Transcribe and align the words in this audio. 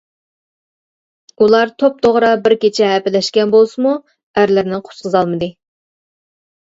ئۇلار 1.43 1.73
توپتوغرا 1.83 2.31
بىر 2.47 2.57
كېچە 2.65 2.89
ھەپىلەشكەن 2.93 3.53
بولسىمۇ 3.59 3.95
ئەرلىرىنى 4.43 4.81
قۇتقۇزالمىغان. 4.89 5.55